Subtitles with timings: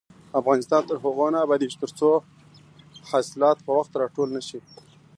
[0.39, 2.09] افغانستان تر هغو نه ابادیږي، ترڅو
[3.09, 4.59] حاصلات په وخت راټول نشي.